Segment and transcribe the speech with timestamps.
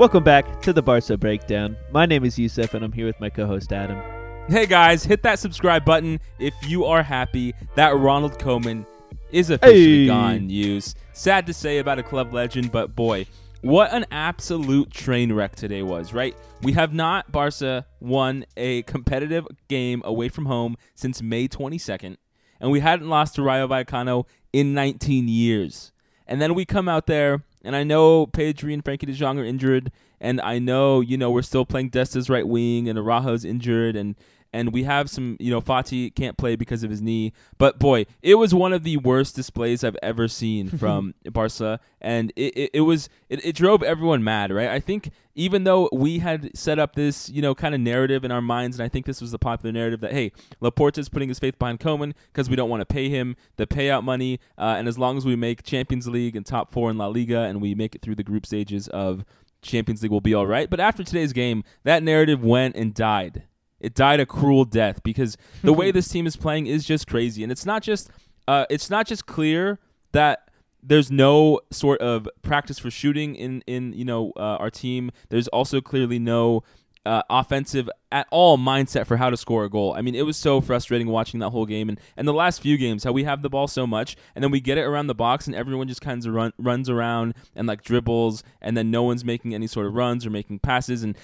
[0.00, 1.76] Welcome back to the Barca Breakdown.
[1.90, 4.00] My name is Yusuf, and I'm here with my co-host Adam.
[4.48, 8.86] Hey guys, hit that subscribe button if you are happy that Ronald Koeman
[9.30, 10.06] is officially Hey.
[10.06, 10.48] gone.
[10.48, 13.26] Use sad to say about a club legend, but boy,
[13.60, 16.14] what an absolute train wreck today was.
[16.14, 16.34] Right?
[16.62, 22.16] We have not Barca won a competitive game away from home since May 22nd,
[22.58, 25.92] and we hadn't lost to Rayo Vallecano in 19 years.
[26.26, 29.44] And then we come out there, and I know Pedri and Frenkie de Jong are
[29.44, 33.96] injured, and I know you know we're still playing Desta's right wing, and Araujo's injured,
[33.96, 34.16] and
[34.52, 37.32] and we have some you know Fati can't play because of his knee.
[37.58, 42.32] But boy, it was one of the worst displays I've ever seen from Barca, and
[42.36, 44.68] it, it, it was it, it drove everyone mad, right?
[44.68, 48.32] I think even though we had set up this you know kind of narrative in
[48.32, 51.38] our minds, and I think this was the popular narrative that hey, Laporta's putting his
[51.38, 54.88] faith behind Koeman because we don't want to pay him the payout money, uh, and
[54.88, 57.74] as long as we make Champions League and top four in La Liga, and we
[57.74, 59.24] make it through the group stages of
[59.62, 60.68] Champions League, we'll be all right.
[60.70, 63.44] But after today's game, that narrative went and died.
[63.80, 67.42] It died a cruel death because the way this team is playing is just crazy,
[67.42, 68.10] and it's not just
[68.48, 69.78] uh, it's not just clear
[70.12, 70.48] that
[70.82, 75.10] there's no sort of practice for shooting in in you know uh, our team.
[75.28, 76.62] There's also clearly no
[77.06, 79.94] uh, offensive at all mindset for how to score a goal.
[79.96, 82.76] I mean, it was so frustrating watching that whole game and, and the last few
[82.76, 85.14] games how we have the ball so much and then we get it around the
[85.14, 89.02] box and everyone just kind of run, runs around and like dribbles and then no
[89.02, 91.16] one's making any sort of runs or making passes and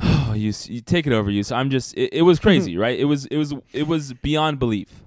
[0.00, 1.42] oh, you you take it over, you.
[1.42, 2.98] So I'm just it, it was crazy, right?
[2.98, 5.02] It was it was it was beyond belief.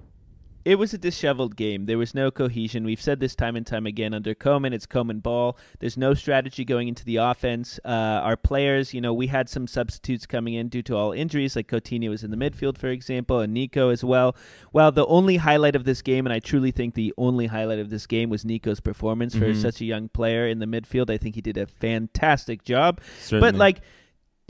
[0.66, 1.86] It was a disheveled game.
[1.86, 2.84] There was no cohesion.
[2.84, 4.74] We've said this time and time again under Koeman.
[4.74, 5.58] It's Koeman ball.
[5.80, 7.80] There's no strategy going into the offense.
[7.84, 11.56] Uh, our players, you know, we had some substitutes coming in due to all injuries,
[11.56, 14.36] like Coutinho was in the midfield, for example, and Nico as well.
[14.74, 17.90] Well, the only highlight of this game, and I truly think the only highlight of
[17.90, 19.56] this game, was Nico's performance for Mhm.
[19.62, 21.10] such a young player in the midfield.
[21.10, 23.00] I think he did a fantastic job.
[23.22, 23.52] Certainly.
[23.54, 23.82] But like,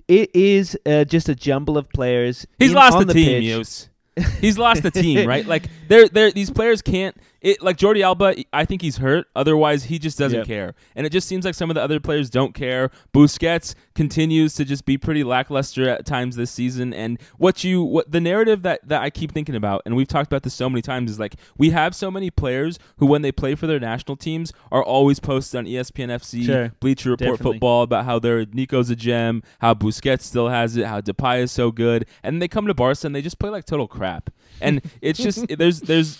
[0.09, 2.45] it is uh, just a jumble of players.
[2.57, 3.63] He's in- lost the, the team.
[4.41, 5.45] He's lost the team, right?
[5.49, 9.27] Like they're they're these players can't it like Jordi Alba, I think he's hurt.
[9.35, 10.47] Otherwise he just doesn't Yep.
[10.47, 10.75] care.
[10.95, 12.91] And it just seems like some of the other players don't care.
[13.13, 16.93] Busquets continues to just be pretty lackluster at times this season.
[16.93, 20.27] And what you what the narrative that, that I keep thinking about, and we've talked
[20.27, 23.31] about this so many times, is like we have so many players who when they
[23.31, 26.71] play for their national teams are always posted on ESPN FC, Sure.
[26.79, 27.53] Bleacher Report Definitely.
[27.53, 31.51] football about how their Nico's a gem, how Busquets still has it, how Depay is
[31.51, 34.29] so good, and they come to Barca and they just play like total crap.
[34.61, 36.17] And it's just there's there's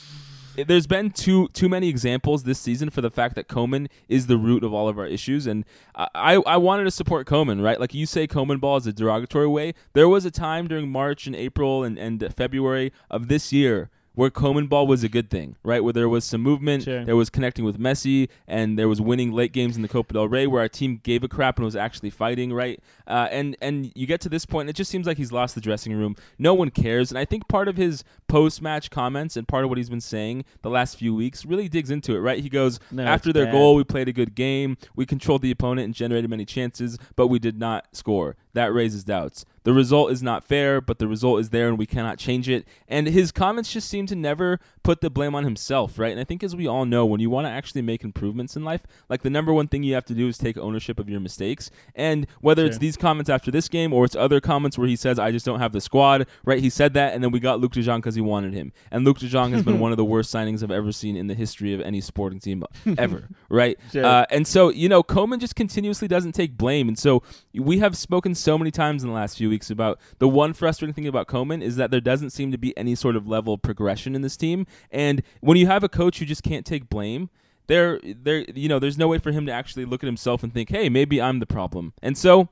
[0.64, 4.38] there's been too too many examples this season for the fact that Koeman is the
[4.38, 5.66] root of all of our issues, and
[5.96, 7.80] I I wanted to support Koeman, right?
[7.80, 9.74] Like you say, Koeman ball is a derogatory way.
[9.94, 13.90] There was a time during March and April and and February of this year.
[14.20, 15.82] Where Koeman ball was a good thing, right?
[15.82, 17.06] Where there was some movement, Sure.
[17.06, 20.28] there was connecting with Messi, and there was winning late games in the Copa del
[20.28, 22.82] Rey, where our team gave a crap and was actually fighting, right?
[23.08, 25.56] Uh, and and you get to this point, and it just seems like he's lost
[25.56, 26.18] the dressing room.
[26.38, 29.78] No one cares, and I think part of his post-match comments and part of what
[29.78, 32.44] he's been saying the last few weeks really digs into it, right?
[32.44, 33.54] He goes, No, after their bad.
[33.54, 37.28] goal, we played a good game, we controlled the opponent and generated many chances, but
[37.28, 38.36] we did not score.
[38.54, 39.46] That raises doubts.
[39.64, 42.66] The result is not fair, but the result is there and we cannot change it.
[42.88, 46.12] And his comments just seem to never put the blame on himself, right?
[46.12, 48.64] And I think as we all know, when you want to actually make improvements in
[48.64, 51.20] life, like the number one thing you have to do is take ownership of your
[51.20, 51.70] mistakes.
[51.94, 55.20] And whether it's these comments after this game or it's other comments where he says,
[55.20, 56.60] I just don't have the squad, right?
[56.60, 58.72] He said that and then we got Luuk de Jong because he wanted him.
[58.92, 61.28] And Luuk de Jong has been one of the worst signings I've ever seen in
[61.28, 62.64] the history of any sporting team
[62.98, 63.78] ever, right?
[63.92, 64.06] Sure.
[64.06, 66.88] Uh, and so, you know, Koeman just continuously doesn't take blame.
[66.88, 67.22] And so
[67.54, 70.94] we have spoken so many times in the last few weeks about the one frustrating
[70.94, 73.62] thing about Koeman is that there doesn't seem to be any sort of level of
[73.62, 74.66] progression in this team.
[74.92, 77.30] And when you have a coach who just can't take blame,
[77.68, 80.54] there, there, you know, there's no way for him to actually look at himself and
[80.54, 81.94] think, hey, maybe I'm the problem.
[82.02, 82.50] And so,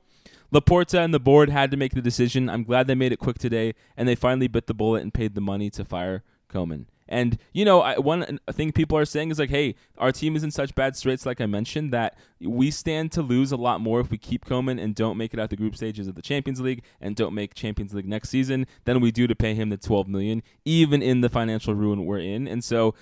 [0.53, 2.49] Laporta and the board had to make the decision.
[2.49, 5.35] I'm glad they made it quick today, and they finally bit the bullet and paid
[5.35, 6.85] the money to fire Koeman.
[7.09, 10.43] And you know, I, one thing people are saying is like, "Hey, our team is
[10.43, 13.99] in such bad straits, like I mentioned, that we stand to lose a lot more
[13.99, 16.61] if we keep Koeman and don't make it out the group stages of the Champions
[16.61, 19.77] League and don't make Champions League next season than we do to pay him the
[19.77, 22.93] 12 million, even in the financial ruin we're in." And so,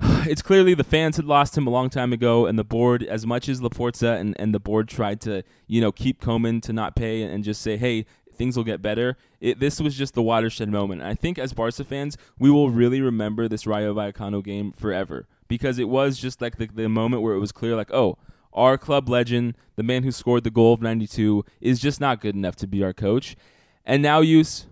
[0.26, 3.26] it's clearly the fans had lost him a long time ago, and the board, as
[3.26, 6.96] much as Laporta and, and the board tried to, you know, keep Koeman to not
[6.96, 8.06] pay and just say, hey,
[8.40, 9.18] things will get better.
[9.38, 11.02] It, this was just the watershed moment.
[11.02, 15.78] I think as Barca fans, we will really remember this Rayo Vallecano game forever because
[15.78, 18.16] it was just like the, the moment where it was clear, like, oh,
[18.54, 22.34] our club legend, the man who scored the goal of 92, is just not good
[22.34, 23.36] enough to be our coach.
[23.84, 24.64] And now, Yus,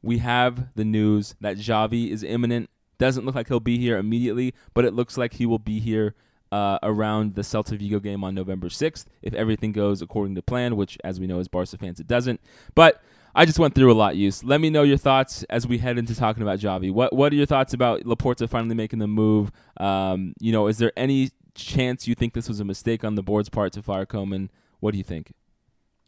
[0.00, 2.70] we have the news that Xavi is imminent.
[2.96, 6.14] Doesn't look like he'll be here immediately, but it looks like he will be here
[6.52, 10.76] uh, around the Celta Vigo game on November 6th if everything goes according to plan,
[10.76, 12.40] which, as we know as Barca fans, it doesn't.
[12.74, 13.02] But
[13.34, 14.42] I just went through a lot, Yus.
[14.42, 16.92] Let me know your thoughts as we head into talking about Xavi.
[16.92, 19.52] What What are your thoughts about Laporta finally making the move?
[19.76, 23.22] Um, you know, is there any chance you think this was a mistake on the
[23.22, 24.48] board's part to fire Koeman?
[24.80, 25.32] What do you think?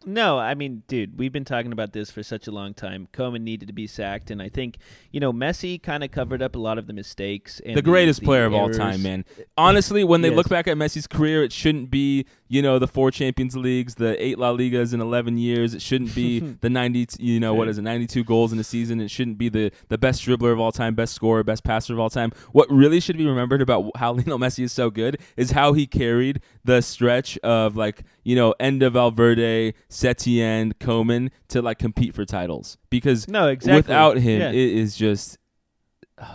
[0.06, 3.06] No, I mean, dude, we've been talking about this for such a long time.
[3.12, 4.78] Koeman needed to be sacked, and I think
[5.10, 7.60] you know Messi kind of covered up a lot of the mistakes.
[7.66, 9.26] And the greatest the, player the of all time, man.
[9.58, 10.36] Honestly, when they Yes.
[10.38, 14.16] look back at Messi's career, it shouldn't be you know the four Champions Leagues, the
[14.24, 15.74] eight La Ligas in eleven years.
[15.74, 17.78] It shouldn't be the ninety, you know what Sure.
[17.78, 19.00] it, ninety two goals in a season.
[19.02, 21.98] It shouldn't be the the best dribbler of all time, best scorer, best passer of
[22.00, 22.32] all time.
[22.52, 25.86] What really should be remembered about how Lionel Messi is so good is how he
[25.86, 32.14] carried the stretch of like you know end of Valverde, Setien, Koeman to like compete
[32.14, 33.76] for titles because No, exactly.
[33.78, 34.50] without him, Yeah.
[34.50, 35.36] it is just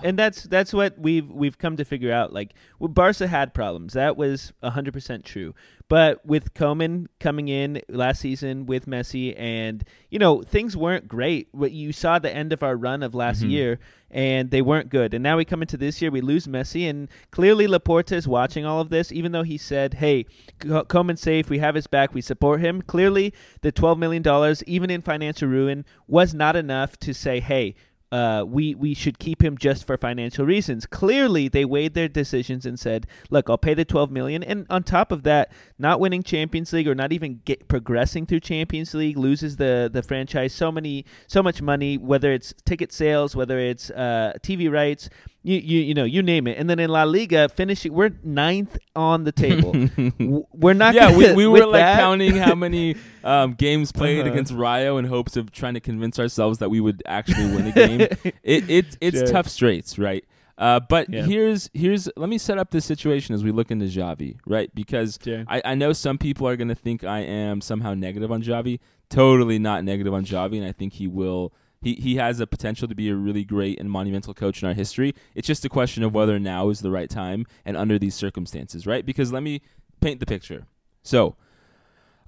[0.04, 2.34] and that's that's what we've we've come to figure out.
[2.34, 3.94] Like well, Barca had problems.
[3.94, 5.54] That was hundred percent true.
[5.88, 11.50] But with Koeman coming in last season with Messi, and you know things weren't great.
[11.52, 13.52] What you saw the end of our run of last Mhm.
[13.52, 13.80] year,
[14.10, 15.14] and they weren't good.
[15.14, 18.66] And now we come into this year, we lose Messi, and clearly Laporta is watching
[18.66, 19.12] all of this.
[19.12, 20.26] Even though he said, "Hey,
[20.58, 21.50] Co- Koeman's safe.
[21.52, 22.16] We have his back.
[22.16, 23.32] We support him." Clearly,
[23.62, 27.76] the twelve million dollars, even in financial ruin, was not enough to say, "Hey."
[28.12, 30.86] Uh, we we should keep him just for financial reasons.
[30.86, 34.84] Clearly, they weighed their decisions and said, "Look, I'll pay the 12 million." And on
[34.84, 39.18] top of that, not winning Champions League or not even get progressing through Champions League
[39.18, 41.98] loses the the franchise so many so much money.
[41.98, 45.10] Whether it's ticket sales, whether it's uh, TV rights,
[45.46, 46.58] you, you you know you name it.
[46.58, 49.72] And then in La Liga, finishing we're ninth on the table.
[50.54, 50.96] We're not.
[50.96, 54.32] yeah, we, gonna- we with were like that- counting how many um, games played Uh-huh.
[54.32, 57.72] against Rayo in hopes of trying to convince ourselves that we would actually win a
[57.72, 58.02] game.
[58.02, 59.28] it, it it's Sure.
[59.28, 60.26] tough straits, right?
[60.58, 61.24] Uh, but Yeah.
[61.26, 64.74] here's here's let me set up this situation as we look into Xavi, right?
[64.74, 65.20] Because.
[65.48, 68.80] I, I know some people are going to think I am somehow negative on Xavi.
[69.10, 71.54] Totally not negative on Xavi, and I think he will.
[71.86, 74.74] He, he has a potential to be a really great and monumental coach in our
[74.74, 75.14] history.
[75.36, 78.88] It's just a question of whether now is the right time and under these circumstances,
[78.88, 79.06] right?
[79.06, 79.62] Because let me
[80.02, 80.66] paint the picture.
[81.04, 81.36] So,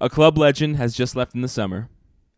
[0.00, 1.88] a club legend has just left in the summer,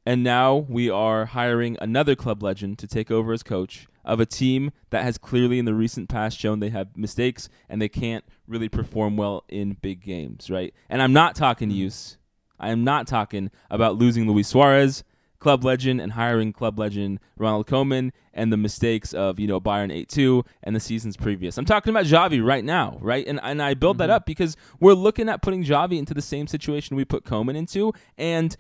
[0.07, 4.25] and now we are hiring another club legend to take over as coach of a
[4.25, 8.25] team that has clearly in the recent past shown they have mistakes and they can't
[8.49, 10.73] really perform well in big games, right?
[10.89, 12.13] And I'm not talking Yus.
[12.13, 12.63] Mm-hmm.
[12.63, 15.05] I am not talking about losing Luis Suarez,
[15.41, 19.91] club legend, and hiring club legend Ronald Koeman and the mistakes of, you know, Bayern
[19.91, 21.59] 8-2 and the seasons previous.
[21.59, 23.27] I'm talking about Xavi right now, right?
[23.27, 24.13] And and I build that Mhm.
[24.13, 27.93] up because we're looking at putting Xavi into the same situation we put Koeman into
[28.17, 28.57] and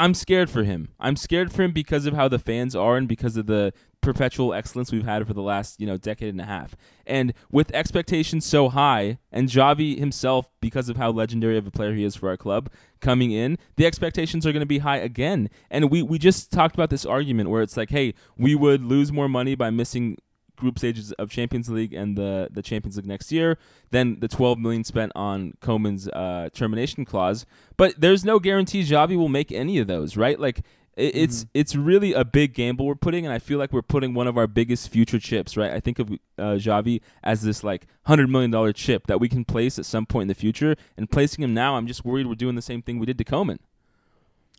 [0.00, 0.88] I'm scared for him.
[0.98, 4.54] I'm scared for him because of how the fans are and because of the perpetual
[4.54, 6.74] excellence we've had for the last, you know, decade and a half.
[7.06, 11.92] And with expectations so high, and Xavi himself, because of how legendary of a player
[11.92, 12.70] he is for our club,
[13.00, 15.50] coming in, the expectations are going to be high again.
[15.70, 19.12] And we, we just talked about this argument where it's like, hey, we would lose
[19.12, 20.16] more money by missing
[20.60, 23.58] group stages of Champions League and the, the Champions League next year
[23.90, 27.46] Then the 12 million spent on Koeman's uh, termination clause.
[27.76, 30.38] But there's no guarantee Xavi will make any of those, right?
[30.38, 30.60] Like
[30.96, 34.14] it, it's it's really a big gamble we're putting, and I feel like we're putting
[34.14, 35.72] one of our biggest future chips, right?
[35.72, 39.44] I think of uh, Xavi as this like hundred million dollar chip that we can
[39.44, 42.34] place at some point in the future, and placing him now, I'm just worried we're
[42.34, 43.58] doing the same thing we did to Koeman.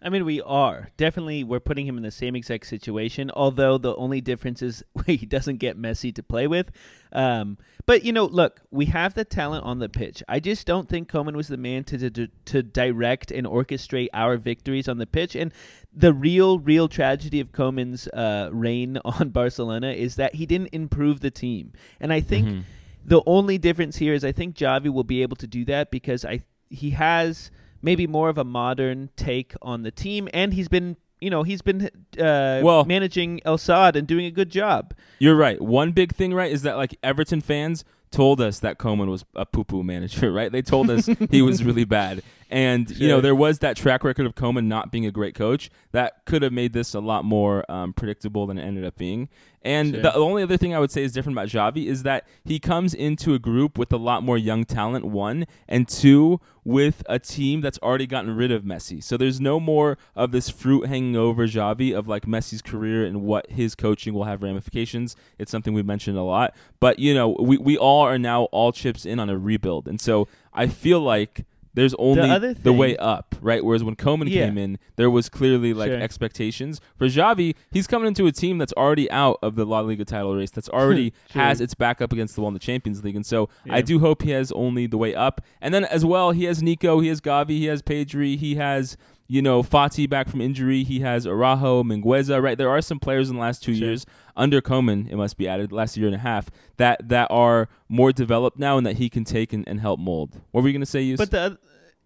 [0.03, 3.29] I mean, we are definitely we're putting him in the same exact situation.
[3.36, 6.72] Although the only difference is he doesn't get Messi to play with.
[7.12, 10.24] Um, but you know, look, we have the talent on the pitch.
[10.27, 14.38] I just don't think Koeman was the man to to, to direct and orchestrate our
[14.38, 15.36] victories on the pitch.
[15.36, 15.53] And
[15.93, 21.20] the real, real tragedy of Koeman's uh, reign on Barcelona is that he didn't improve
[21.20, 21.74] the team.
[22.00, 22.63] And I think Mhm.
[23.05, 26.25] the only difference here is I think Xavi will be able to do that because
[26.25, 27.51] I he has
[27.82, 31.62] maybe more of a modern take on the team, and he's been you know he's
[31.62, 34.94] been uh, Well- managing Al Sadd and doing a good job.
[35.20, 35.62] You're right.
[35.62, 39.46] One big thing, right, is that like Everton fans told us that Koeman was a
[39.46, 40.52] poo poo manager, right?
[40.52, 42.22] They told us he was really bad.
[42.50, 45.70] And, you know, there was that track record of Koeman not being a great coach
[45.94, 49.30] that could have made this a lot more um, predictable than it ended up being.
[49.63, 50.01] And Sure.
[50.01, 52.94] the only other thing I would say is different about Xavi is that he comes
[52.96, 57.62] into a group with a lot more young talent, one, and two, with a team
[57.62, 59.03] that's already gotten rid of Messi.
[59.03, 63.22] So there's no more of this fruit hanging over Xavi of like Messi's career and
[63.22, 65.15] what his coaching will have ramifications.
[65.38, 66.56] It's something we've mentioned a lot.
[66.80, 69.88] But, you know, we, we all are now all chips in on a rebuild.
[69.88, 73.63] And so I feel like there's only the, other the way up, right?
[73.63, 74.46] Whereas when Koeman Yeah.
[74.46, 76.00] came in, there was clearly like Sure.
[76.01, 76.82] expectations.
[76.98, 80.36] For Xavi, he's coming into a team that's already out of the La Liga title
[80.36, 81.42] race, that's already Sure.
[81.42, 83.16] has its back up against the one in the Champions League.
[83.16, 85.42] And so I do hope he has only the way up.
[85.62, 88.98] And then as well, he has Nico, he has Gavi, he has Pedri, he has
[89.32, 90.84] you know, Fati back from injury.
[90.84, 92.58] He has Araujo, Mingueza, right?
[92.58, 93.88] There are some players in the last two Sure.
[93.88, 97.70] years under Koeman, it must be added, last year and a half, that that are
[97.88, 100.42] more developed now and that he can take and, and help mold.
[100.52, 101.18] What were you going to say, Yus?
[101.18, 101.58] But the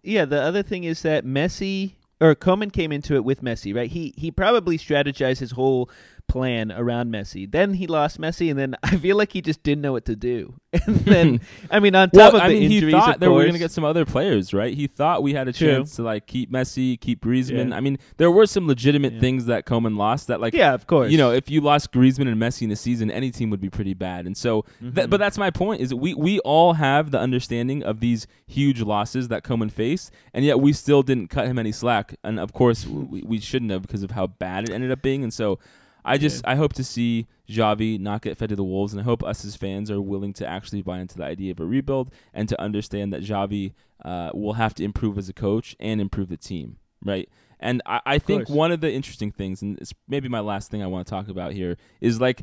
[0.04, 3.90] yeah, the other thing is that Messi or Koeman came into it with Messi, right?
[3.90, 5.90] He he probably strategized his whole
[6.28, 7.50] plan around Messi.
[7.50, 10.16] Then he lost Messi, and then I feel like he just didn't know what to
[10.16, 10.54] do.
[10.86, 11.40] And then
[11.70, 13.34] I mean, on top well, of I the mean, he injuries, thought of that we
[13.34, 14.74] were going to get some other players, right?
[14.74, 15.68] He thought we had a True.
[15.76, 17.70] chance to like keep Messi, keep Griezmann.
[17.70, 17.76] Yeah.
[17.76, 19.20] I mean, there were some legitimate Yeah.
[19.20, 22.28] things that Koeman lost that like yeah, of course, you know, if you lost Griezmann
[22.28, 24.26] and Messi in a season, any team would be pretty bad.
[24.26, 25.10] And so, th- Mhm.
[25.10, 29.28] but that's my point: is we we all have the understanding of these huge losses
[29.28, 32.16] that Koeman faced, and yet we still didn't cut him any slack.
[32.22, 35.22] And of course, we, we shouldn't have because of how bad it ended up being.
[35.22, 35.58] And so,
[36.06, 39.04] I just I hope to see Xavi not get fed to the wolves, and I
[39.04, 42.10] hope us as fans are willing to actually buy into the idea of a rebuild
[42.32, 46.28] and to understand that Xavi uh, will have to improve as a coach and improve
[46.28, 47.28] the team, right?
[47.58, 50.82] And I, I think one of the interesting things, and it's maybe my last thing
[50.82, 52.42] I want to talk about here, is like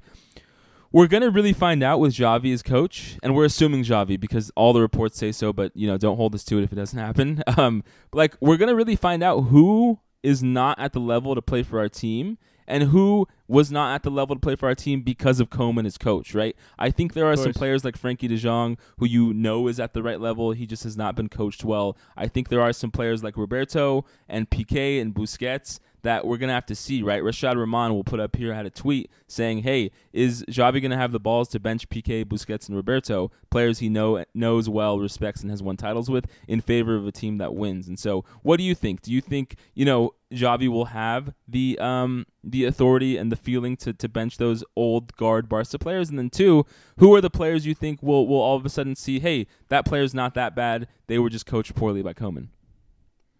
[0.91, 4.73] we're gonna really find out with Xavi as coach, and we're assuming Xavi because all
[4.73, 5.53] the reports say so.
[5.53, 7.43] But you know, don't hold us to it if it doesn't happen.
[7.55, 11.41] Um, but, like we're gonna really find out who is not at the level to
[11.41, 14.75] play for our team, and who was not at the level to play for our
[14.75, 16.33] team because of Koeman as coach.
[16.33, 16.55] Right?
[16.77, 19.93] I think there are some players like Frenkie De Jong who you know is at
[19.93, 20.51] the right level.
[20.51, 21.97] He just has not been coached well.
[22.15, 26.53] I think there are some players like Roberto and Piqué and Busquets that we're gonna
[26.53, 27.23] have to see, right?
[27.23, 31.13] Rashad Rahman will put up here had a tweet saying, "Hey, is Xavi gonna have
[31.13, 35.49] the balls to bench Piqué, Busquets, and Roberto, players he know knows well, respects, and
[35.49, 38.63] has won titles with, in favor of a team that wins?" And so, what do
[38.63, 39.01] you think?
[39.01, 43.77] Do you think you know Xavi will have the um the authority and the feeling
[43.77, 46.09] to, to bench those old guard Barca players?
[46.09, 46.65] And then two,
[46.97, 49.85] who are the players you think will will all of a sudden see, "Hey, that
[49.85, 50.87] player's not that bad.
[51.07, 52.47] They were just coached poorly by Koeman."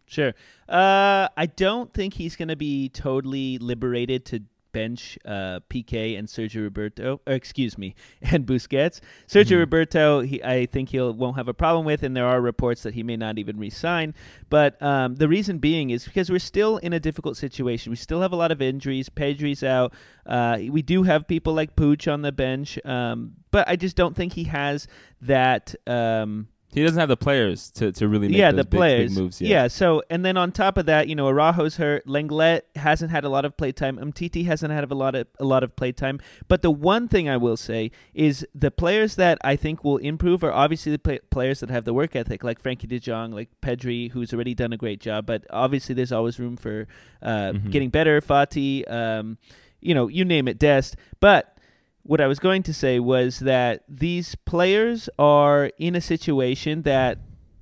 [0.06, 0.34] Sure.
[0.70, 4.42] Uh, I don't think he's going to be totally liberated to
[4.74, 7.22] bench uh, Piqué and Sergio Roberto.
[7.26, 9.00] Or excuse me, and Busquets.
[9.28, 9.60] Sergio Mhm.
[9.60, 12.94] Roberto, he, I think he won't have a problem with, and there are reports that
[12.96, 14.14] he may not even resign.
[14.50, 17.92] But um, the reason being is because we're still in a difficult situation.
[17.92, 19.08] We still have a lot of injuries.
[19.10, 19.94] Pedri's out.
[20.26, 24.16] Uh, we do have people like Puig on the bench, um, but I just don't
[24.16, 24.88] think he has
[25.22, 25.76] that.
[25.88, 29.18] Um, He doesn't have the players to, to really make yeah, the big, big players.
[29.18, 29.50] moves yet.
[29.50, 32.06] Yeah, so and then on top of that, you know, Araujo's hurt.
[32.08, 33.98] Lenglet hasn't had a lot of playtime.
[33.98, 36.20] Umtiti hasn't had a lot of a lot of playtime.
[36.48, 40.44] But the one thing I will say is the players that I think will improve
[40.44, 43.50] are obviously the play- players that have the work ethic, like Frenkie De Jong, like
[43.62, 45.26] Pedri, who's already done a great job.
[45.26, 46.88] But obviously, there's always room for
[47.22, 47.72] uh, Mhm.
[47.72, 48.20] getting better.
[48.20, 49.38] Fati, um,
[49.80, 50.96] you know, you name it, Dest.
[51.20, 51.53] But
[52.04, 57.18] what I was going to say was that these players are in a situation that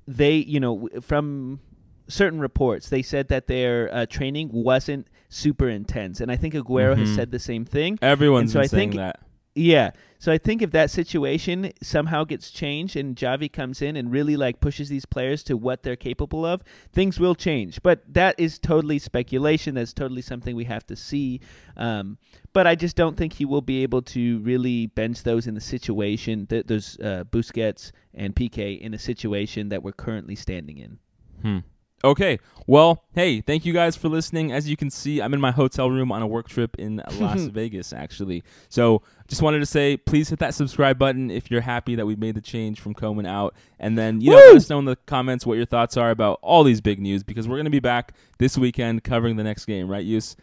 [0.06, 1.60] they, you know, from
[2.08, 6.96] certain reports, they said that their uh, training wasn't super intense, and I think Aguero
[6.98, 7.14] has Mhm.
[7.16, 7.98] said the same thing.
[8.02, 9.20] Everyone's And so been I saying think- that.
[9.54, 9.90] Yeah.
[10.18, 14.36] So I think if that situation somehow gets changed and Xavi comes in and really
[14.36, 17.82] like pushes these players to what they're capable of, things will change.
[17.82, 19.74] But that is totally speculation.
[19.74, 21.40] That's totally something we have to see.
[21.76, 22.18] Um,
[22.52, 25.60] but I just don't think he will be able to really bench those in the
[25.60, 30.98] situation that those uh, Busquets and Piqué in a situation that we're currently standing in.
[31.42, 31.58] Hmm.
[32.04, 32.38] Okay.
[32.66, 34.52] Well, hey, thank you guys for listening.
[34.52, 37.42] As you can see, I'm in my hotel room on a work trip in Las
[37.42, 38.44] Vegas, actually.
[38.68, 42.14] So just wanted to say, please hit that subscribe button if you're happy that we
[42.14, 43.54] made the change from Koeman out.
[43.80, 44.46] And then, you know, Woo!
[44.48, 47.22] let us know in the comments what your thoughts are about all these big news
[47.22, 50.36] because we're going to be back this weekend covering the next game, right, Yus?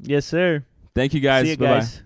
[0.00, 0.64] Yes, sir.
[0.94, 1.44] Thank you guys.
[1.44, 1.78] See you Bye-bye.
[1.80, 2.02] guys.